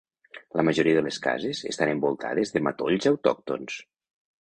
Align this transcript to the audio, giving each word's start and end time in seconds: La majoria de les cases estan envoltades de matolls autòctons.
La 0.59 0.63
majoria 0.69 0.95
de 0.99 1.03
les 1.09 1.19
cases 1.27 1.63
estan 1.73 1.93
envoltades 1.93 2.57
de 2.57 2.65
matolls 2.71 3.11
autòctons. 3.15 3.83